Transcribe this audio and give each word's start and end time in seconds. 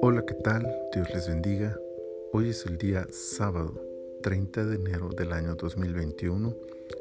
Hola, 0.00 0.24
¿qué 0.26 0.34
tal? 0.34 0.66
Dios 0.94 1.12
les 1.12 1.28
bendiga. 1.28 1.78
Hoy 2.32 2.50
es 2.50 2.64
el 2.64 2.78
día 2.78 3.06
sábado, 3.10 3.74
30 4.22 4.64
de 4.64 4.76
enero 4.76 5.10
del 5.10 5.32
año 5.32 5.54
2021. 5.56 6.56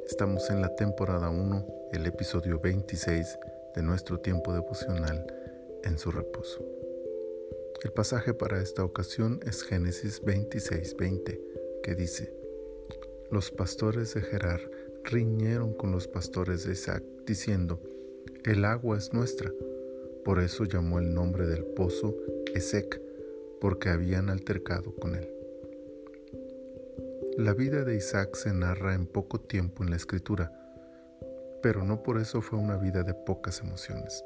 Estamos 0.05 0.49
en 0.49 0.61
la 0.61 0.75
temporada 0.75 1.29
1, 1.29 1.65
el 1.93 2.05
episodio 2.07 2.59
26 2.59 3.39
de 3.75 3.81
nuestro 3.83 4.19
tiempo 4.19 4.51
devocional 4.53 5.25
en 5.85 5.97
su 5.97 6.11
reposo. 6.11 6.65
El 7.83 7.93
pasaje 7.93 8.33
para 8.33 8.61
esta 8.61 8.83
ocasión 8.83 9.39
es 9.45 9.63
Génesis 9.63 10.21
26, 10.21 10.97
20, 10.97 11.41
que 11.83 11.95
dice, 11.95 12.33
Los 13.29 13.49
pastores 13.51 14.13
de 14.13 14.23
Gerar 14.23 14.59
riñeron 15.05 15.73
con 15.73 15.93
los 15.93 16.07
pastores 16.07 16.65
de 16.65 16.73
Isaac, 16.73 17.03
diciendo, 17.25 17.79
El 18.43 18.65
agua 18.65 18.97
es 18.97 19.13
nuestra. 19.13 19.51
Por 20.25 20.39
eso 20.39 20.65
llamó 20.65 20.99
el 20.99 21.13
nombre 21.13 21.47
del 21.47 21.63
pozo 21.63 22.15
Esec, 22.53 23.01
porque 23.59 23.89
habían 23.89 24.29
altercado 24.29 24.95
con 24.95 25.15
él. 25.15 25.29
La 27.37 27.53
vida 27.53 27.83
de 27.83 27.95
Isaac 27.95 28.35
se 28.35 28.53
narra 28.53 28.93
en 28.93 29.05
poco 29.05 29.39
tiempo 29.39 29.83
en 29.83 29.89
la 29.89 29.95
escritura, 29.95 30.51
pero 31.61 31.83
no 31.83 32.03
por 32.03 32.19
eso 32.19 32.41
fue 32.41 32.59
una 32.59 32.77
vida 32.77 33.03
de 33.03 33.13
pocas 33.13 33.61
emociones 33.61 34.23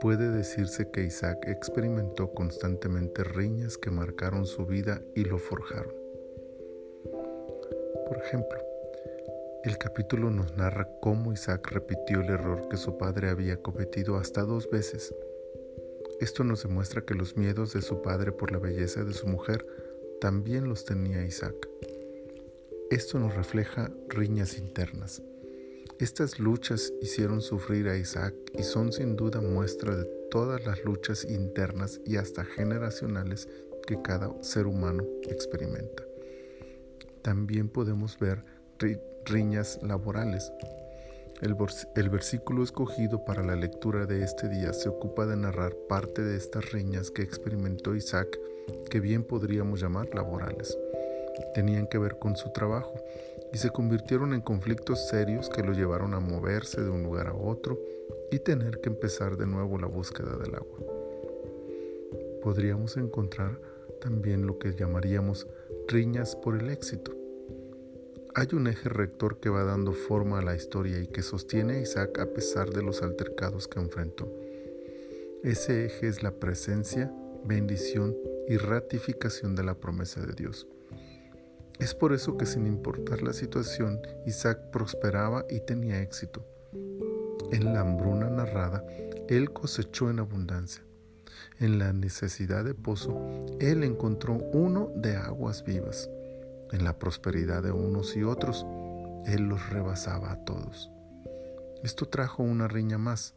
puede 0.00 0.30
decirse 0.30 0.90
que 0.90 1.04
Isaac 1.04 1.46
experimentó 1.46 2.32
constantemente 2.32 3.22
riñas 3.24 3.78
que 3.78 3.90
marcaron 3.90 4.46
su 4.46 4.66
vida 4.66 5.00
y 5.14 5.24
lo 5.24 5.38
forjaron. 5.38 5.94
Por 8.08 8.18
ejemplo, 8.18 8.58
el 9.64 9.78
capítulo 9.78 10.30
nos 10.30 10.56
narra 10.56 10.88
cómo 11.00 11.32
Isaac 11.32 11.70
repitió 11.70 12.20
el 12.20 12.30
error 12.30 12.68
que 12.68 12.76
su 12.76 12.98
padre 12.98 13.28
había 13.28 13.62
cometido 13.62 14.16
hasta 14.16 14.42
dos 14.42 14.68
veces. 14.70 15.14
Esto 16.20 16.44
nos 16.44 16.62
demuestra 16.62 17.04
que 17.04 17.14
los 17.14 17.36
miedos 17.36 17.72
de 17.72 17.82
su 17.82 18.02
padre 18.02 18.32
por 18.32 18.52
la 18.52 18.58
belleza 18.58 19.04
de 19.04 19.12
su 19.12 19.26
mujer 19.26 19.66
también 20.20 20.68
los 20.68 20.84
tenía 20.84 21.24
Isaac. 21.24 21.68
Esto 22.90 23.18
nos 23.18 23.34
refleja 23.34 23.90
riñas 24.08 24.58
internas 24.58 25.22
estas 26.02 26.40
luchas 26.40 26.92
hicieron 27.00 27.40
sufrir 27.40 27.86
a 27.86 27.96
Isaac 27.96 28.34
y 28.58 28.64
son 28.64 28.92
sin 28.92 29.14
duda 29.14 29.40
muestra 29.40 29.94
de 29.94 30.04
todas 30.32 30.66
las 30.66 30.84
luchas 30.84 31.24
internas 31.24 32.00
y 32.04 32.16
hasta 32.16 32.44
generacionales 32.44 33.48
que 33.86 34.02
cada 34.02 34.32
ser 34.42 34.66
humano 34.66 35.06
experimenta. 35.28 36.02
También 37.22 37.68
podemos 37.68 38.18
ver 38.18 38.44
riñas 39.24 39.78
laborales. 39.82 40.52
El, 41.42 42.08
versículo 42.08 42.62
escogido 42.62 43.24
para 43.24 43.42
la 43.42 43.56
lectura 43.56 44.06
de 44.06 44.22
este 44.22 44.48
día 44.48 44.72
se 44.72 44.88
ocupa 44.88 45.26
de 45.26 45.36
narrar 45.36 45.74
parte 45.88 46.22
de 46.22 46.36
estas 46.36 46.70
riñas 46.70 47.10
que 47.10 47.22
experimentó 47.22 47.96
Isaac, 47.96 48.38
que 48.88 49.00
bien 49.00 49.24
podríamos 49.24 49.80
llamar 49.80 50.14
laborales. 50.14 50.78
Tenían 51.54 51.88
que 51.88 51.98
ver 51.98 52.20
con 52.20 52.36
su 52.36 52.52
trabajo 52.52 52.94
y 53.52 53.58
se 53.58 53.70
convirtieron 53.70 54.34
en 54.34 54.40
conflictos 54.40 55.08
serios 55.08 55.48
que 55.48 55.64
lo 55.64 55.72
llevaron 55.72 56.14
a 56.14 56.20
moverse 56.20 56.80
de 56.80 56.90
un 56.90 57.02
lugar 57.02 57.26
a 57.26 57.34
otro 57.34 57.80
y 58.30 58.38
tener 58.38 58.80
que 58.80 58.90
empezar 58.90 59.36
de 59.36 59.46
nuevo 59.46 59.78
la 59.78 59.88
búsqueda 59.88 60.36
del 60.36 60.54
agua. 60.54 60.78
Podríamos 62.40 62.96
encontrar 62.96 63.58
también 64.00 64.46
lo 64.46 64.60
que 64.60 64.74
llamaríamos 64.74 65.48
riñas 65.88 66.36
por 66.36 66.56
el 66.56 66.70
éxito. 66.70 67.21
Hay 68.34 68.48
un 68.54 68.66
eje 68.66 68.88
rector 68.88 69.40
que 69.40 69.50
va 69.50 69.62
dando 69.62 69.92
forma 69.92 70.38
a 70.38 70.42
la 70.42 70.56
historia 70.56 70.98
y 71.00 71.06
que 71.06 71.20
sostiene 71.20 71.74
a 71.74 71.80
Isaac 71.80 72.18
a 72.18 72.32
pesar 72.32 72.70
de 72.70 72.82
los 72.82 73.02
altercados 73.02 73.68
que 73.68 73.78
enfrentó. 73.78 74.32
Ese 75.42 75.84
eje 75.84 76.08
es 76.08 76.22
la 76.22 76.30
presencia, 76.30 77.12
bendición 77.44 78.16
y 78.48 78.56
ratificación 78.56 79.54
de 79.54 79.64
la 79.64 79.74
promesa 79.74 80.24
de 80.24 80.32
Dios. 80.32 80.66
Es 81.78 81.94
por 81.94 82.14
eso 82.14 82.38
que 82.38 82.46
sin 82.46 82.66
importar 82.66 83.22
la 83.22 83.34
situación, 83.34 84.00
Isaac 84.24 84.70
prosperaba 84.70 85.44
y 85.50 85.60
tenía 85.60 86.00
éxito. 86.00 86.42
En 87.50 87.74
la 87.74 87.80
hambruna 87.80 88.30
narrada, 88.30 88.82
él 89.28 89.52
cosechó 89.52 90.08
en 90.08 90.20
abundancia. 90.20 90.82
En 91.60 91.78
la 91.78 91.92
necesidad 91.92 92.64
de 92.64 92.72
pozo, 92.72 93.44
él 93.60 93.84
encontró 93.84 94.38
uno 94.54 94.90
de 94.96 95.16
aguas 95.16 95.64
vivas. 95.64 96.08
En 96.72 96.84
la 96.84 96.98
prosperidad 96.98 97.62
de 97.62 97.70
unos 97.70 98.16
y 98.16 98.22
otros, 98.22 98.66
él 99.26 99.42
los 99.42 99.70
rebasaba 99.70 100.32
a 100.32 100.44
todos. 100.44 100.90
Esto 101.82 102.06
trajo 102.06 102.42
una 102.42 102.66
riña 102.66 102.96
más, 102.96 103.34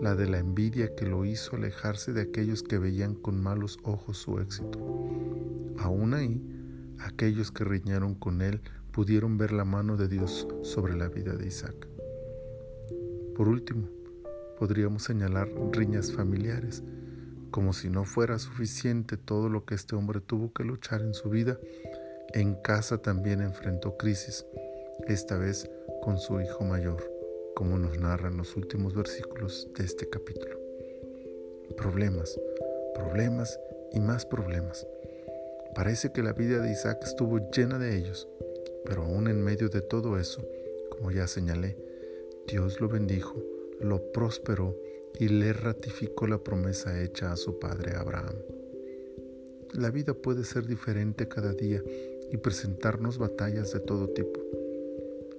la 0.00 0.14
de 0.14 0.28
la 0.28 0.38
envidia 0.38 0.94
que 0.96 1.06
lo 1.06 1.24
hizo 1.24 1.56
alejarse 1.56 2.12
de 2.12 2.22
aquellos 2.22 2.62
que 2.62 2.78
veían 2.78 3.14
con 3.14 3.40
malos 3.40 3.78
ojos 3.84 4.18
su 4.18 4.40
éxito. 4.40 4.78
Aún 5.78 6.14
ahí, 6.14 6.42
aquellos 7.00 7.52
que 7.52 7.64
riñaron 7.64 8.14
con 8.14 8.42
él 8.42 8.60
pudieron 8.90 9.38
ver 9.38 9.52
la 9.52 9.64
mano 9.64 9.96
de 9.96 10.08
Dios 10.08 10.48
sobre 10.62 10.96
la 10.96 11.08
vida 11.08 11.34
de 11.34 11.46
Isaac. 11.46 11.88
Por 13.36 13.48
último, 13.48 13.88
podríamos 14.58 15.04
señalar 15.04 15.48
riñas 15.72 16.12
familiares, 16.12 16.82
como 17.50 17.72
si 17.72 17.88
no 17.88 18.04
fuera 18.04 18.38
suficiente 18.38 19.16
todo 19.16 19.48
lo 19.48 19.64
que 19.64 19.74
este 19.74 19.94
hombre 19.94 20.20
tuvo 20.20 20.52
que 20.52 20.64
luchar 20.64 21.02
en 21.02 21.14
su 21.14 21.30
vida, 21.30 21.58
en 22.34 22.54
casa 22.54 22.98
también 22.98 23.42
enfrentó 23.42 23.96
crisis, 23.96 24.46
esta 25.06 25.36
vez 25.36 25.70
con 26.02 26.18
su 26.18 26.40
hijo 26.40 26.64
mayor, 26.64 27.02
como 27.54 27.78
nos 27.78 27.98
narran 27.98 28.36
los 28.36 28.56
últimos 28.56 28.94
versículos 28.94 29.68
de 29.76 29.84
este 29.84 30.08
capítulo. 30.08 30.58
Problemas, 31.76 32.38
problemas 32.94 33.58
y 33.92 34.00
más 34.00 34.24
problemas. 34.24 34.86
Parece 35.74 36.12
que 36.12 36.22
la 36.22 36.32
vida 36.32 36.60
de 36.60 36.72
Isaac 36.72 37.00
estuvo 37.02 37.38
llena 37.50 37.78
de 37.78 37.96
ellos, 37.96 38.28
pero 38.84 39.02
aún 39.02 39.28
en 39.28 39.42
medio 39.42 39.68
de 39.68 39.82
todo 39.82 40.18
eso, 40.18 40.42
como 40.90 41.10
ya 41.10 41.26
señalé, 41.26 41.76
Dios 42.46 42.80
lo 42.80 42.88
bendijo, 42.88 43.42
lo 43.80 44.12
prosperó 44.12 44.76
y 45.18 45.28
le 45.28 45.52
ratificó 45.52 46.26
la 46.26 46.38
promesa 46.38 47.02
hecha 47.02 47.32
a 47.32 47.36
su 47.36 47.58
padre 47.58 47.94
Abraham. 47.96 48.36
La 49.72 49.90
vida 49.90 50.14
puede 50.14 50.44
ser 50.44 50.66
diferente 50.66 51.28
cada 51.28 51.52
día 51.52 51.82
y 52.32 52.38
presentarnos 52.38 53.18
batallas 53.18 53.72
de 53.72 53.80
todo 53.80 54.08
tipo. 54.08 54.40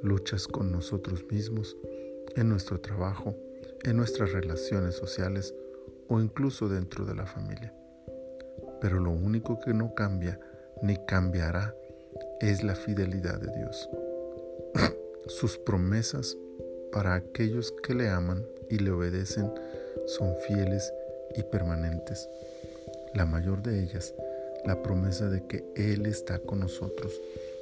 Luchas 0.02 0.48
con 0.48 0.72
nosotros 0.72 1.26
mismos, 1.30 1.76
en 2.36 2.50
nuestro 2.50 2.80
trabajo, 2.80 3.36
en 3.84 3.98
nuestras 3.98 4.32
relaciones 4.32 4.96
sociales 4.96 5.54
o 6.08 6.20
incluso 6.20 6.70
dentro 6.70 7.06
de 7.06 7.16
la 7.16 7.26
familia. 7.26 7.74
Pero 8.80 9.00
lo 9.00 9.12
único 9.12 9.60
que 9.60 9.74
no 9.74 9.94
cambia 9.96 10.40
ni 10.82 10.98
cambiará 11.06 11.76
es 12.40 12.64
la 12.64 12.76
fidelidad 12.76 13.40
de 13.40 13.58
Dios. 13.58 13.90
Sus 15.28 15.58
promesas 15.58 16.38
para 16.92 17.16
aquellos 17.16 17.74
que 17.84 17.96
le 17.96 18.10
aman 18.10 18.46
y 18.70 18.78
le 18.78 18.92
obedecen 18.92 19.52
son 20.06 20.36
fieles 20.48 20.94
y 21.36 21.44
permanentes. 21.44 22.30
La 23.16 23.26
mayor 23.26 23.64
de 23.64 23.82
ellas, 23.82 24.14
la 24.66 24.82
promesa 24.82 25.30
de 25.30 25.46
que 25.48 25.64
Él 25.76 26.06
está 26.06 26.40
con 26.40 26.60
nosotros 26.60 27.22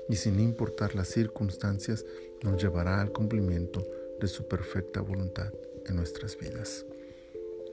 y 0.09 0.15
sin 0.15 0.39
importar 0.39 0.95
las 0.95 1.07
circunstancias 1.07 2.05
nos 2.43 2.61
llevará 2.61 3.01
al 3.01 3.11
cumplimiento 3.11 3.85
de 4.19 4.27
su 4.27 4.47
perfecta 4.47 5.01
voluntad 5.01 5.51
en 5.87 5.95
nuestras 5.95 6.37
vidas. 6.37 6.85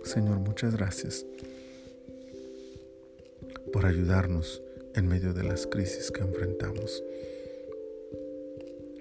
Señor, 0.04 0.38
muchas 0.38 0.76
gracias 0.76 1.26
por 3.72 3.86
ayudarnos 3.86 4.62
en 4.94 5.08
medio 5.08 5.34
de 5.34 5.44
las 5.44 5.66
crisis 5.66 6.10
que 6.10 6.22
enfrentamos. 6.22 7.02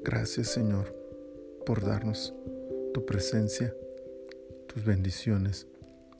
Gracias 0.03 0.47
Señor 0.47 0.93
por 1.65 1.85
darnos 1.85 2.33
tu 2.93 3.05
presencia, 3.05 3.75
tus 4.67 4.85
bendiciones 4.85 5.67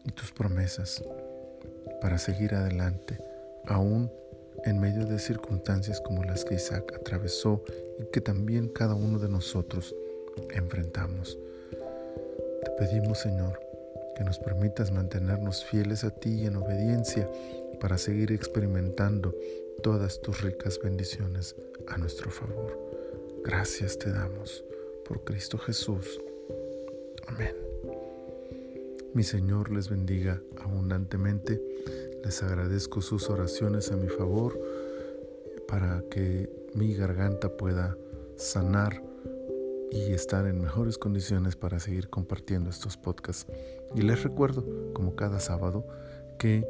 y 0.06 0.12
tus 0.12 0.31
promesas 0.31 1.04
para 2.01 2.18
seguir 2.18 2.54
adelante, 2.54 3.18
aún 3.68 4.12
en 4.66 4.80
medio 4.80 5.06
de 5.06 5.19
circunstancias 5.19 6.02
como 6.02 6.24
las 6.24 6.44
que 6.44 6.56
Isaac 6.56 6.94
atravesó 6.96 7.64
y 8.00 8.06
que 8.06 8.22
también 8.22 8.69
cada 8.69 8.96
uno 8.96 9.19
de 9.19 9.30
nosotros 9.30 9.96
enfrentamos. 10.52 11.38
Te 12.64 12.72
pedimos 12.72 13.19
Señor 13.19 13.60
que 14.16 14.24
nos 14.24 14.40
permitas 14.40 14.92
mantenernos 14.92 15.64
fieles 15.64 16.04
a 16.04 16.10
ti 16.10 16.42
y 16.42 16.46
en 16.48 16.56
obediencia 16.56 17.30
para 17.80 17.98
seguir 17.98 18.31
experimentando 18.31 19.36
todas 19.84 20.19
tus 20.22 20.42
ricas 20.42 20.80
bendiciones 20.84 21.56
a 21.88 21.98
nuestro 21.98 22.31
favor. 22.31 22.75
Gracias 23.44 23.98
te 24.00 24.12
damos 24.12 24.64
por 25.06 25.24
Cristo 25.24 25.58
Jesús. 25.60 26.19
Amén. 27.28 27.56
Mi 29.14 29.24
Señor 29.24 29.72
les 29.72 29.90
bendiga 29.90 30.42
abundantemente. 30.58 31.62
Les 32.27 32.44
agradezco 32.44 33.01
sus 33.01 33.29
oraciones 33.29 33.89
a 33.89 33.95
mi 33.95 34.09
favor 34.09 34.59
para 35.65 36.03
que 36.12 36.50
mi 36.75 36.94
garganta 36.94 37.56
pueda 37.56 37.95
sanar 38.35 39.01
y 39.94 40.12
estar 40.12 40.45
en 40.45 40.59
mejores 40.59 40.97
condiciones 40.97 41.56
para 41.56 41.79
seguir 41.79 42.09
compartiendo 42.09 42.69
estos 42.69 42.97
podcasts. 42.97 43.50
Y 43.95 44.01
les 44.01 44.24
recuerdo, 44.24 44.65
como 44.94 45.15
cada 45.15 45.39
sábado, 45.39 45.88
que 46.38 46.68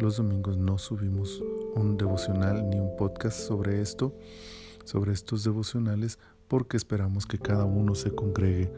los 0.00 0.16
domingos 0.16 0.58
no 0.58 0.78
subimos 0.78 1.44
un 1.76 1.96
devocional 1.96 2.68
ni 2.68 2.80
un 2.80 2.96
podcast 2.96 3.38
sobre 3.38 3.80
esto, 3.80 4.12
sobre 4.84 5.12
estos 5.12 5.44
devocionales, 5.44 6.18
porque 6.48 6.76
esperamos 6.76 7.24
que 7.24 7.38
cada 7.38 7.64
uno 7.66 7.94
se 7.94 8.10
congregue 8.10 8.68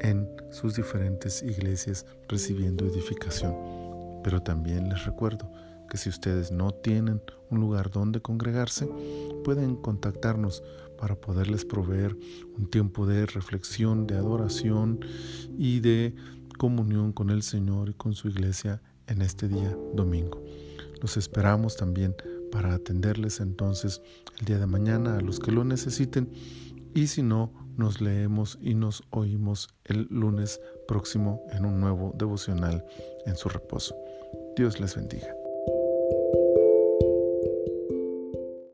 en 0.00 0.28
sus 0.50 0.74
diferentes 0.74 1.40
iglesias 1.44 2.04
recibiendo 2.28 2.84
edificación. 2.84 3.71
Pero 4.22 4.42
también 4.42 4.88
les 4.88 5.04
recuerdo 5.04 5.50
que 5.88 5.98
si 5.98 6.08
ustedes 6.08 6.50
no 6.52 6.70
tienen 6.70 7.20
un 7.50 7.60
lugar 7.60 7.90
donde 7.90 8.22
congregarse, 8.22 8.88
pueden 9.44 9.76
contactarnos 9.76 10.62
para 10.98 11.16
poderles 11.16 11.64
proveer 11.64 12.16
un 12.56 12.70
tiempo 12.70 13.06
de 13.06 13.26
reflexión, 13.26 14.06
de 14.06 14.16
adoración 14.16 15.00
y 15.58 15.80
de 15.80 16.14
comunión 16.58 17.12
con 17.12 17.30
el 17.30 17.42
Señor 17.42 17.90
y 17.90 17.94
con 17.94 18.14
su 18.14 18.28
iglesia 18.28 18.80
en 19.06 19.20
este 19.20 19.48
día 19.48 19.76
domingo. 19.94 20.42
Los 21.00 21.16
esperamos 21.16 21.76
también 21.76 22.14
para 22.52 22.74
atenderles 22.74 23.40
entonces 23.40 24.00
el 24.38 24.46
día 24.46 24.58
de 24.58 24.66
mañana 24.66 25.18
a 25.18 25.20
los 25.20 25.40
que 25.40 25.50
lo 25.50 25.64
necesiten 25.64 26.30
y 26.94 27.08
si 27.08 27.22
no, 27.22 27.52
nos 27.76 28.00
leemos 28.00 28.58
y 28.60 28.74
nos 28.74 29.02
oímos 29.10 29.68
el 29.84 30.06
lunes 30.10 30.60
próximo 30.86 31.42
en 31.50 31.64
un 31.64 31.80
nuevo 31.80 32.14
devocional 32.16 32.84
en 33.26 33.36
su 33.36 33.48
reposo. 33.48 33.96
Dios 34.54 34.80
les 34.80 34.94
bendiga. 34.94 35.41